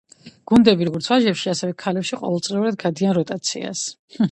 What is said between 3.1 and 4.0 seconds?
როტაციას.